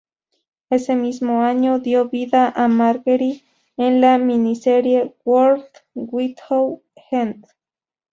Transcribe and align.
Ese 0.71 0.95
mismo 0.95 1.43
año 1.43 1.77
dio 1.77 2.09
vida 2.09 2.49
a 2.55 2.67
Margery 2.67 3.43
en 3.77 4.01
la 4.01 4.17
miniserie 4.17 5.15
"World 5.25 5.63
Without 5.93 6.81
End". 7.11 7.45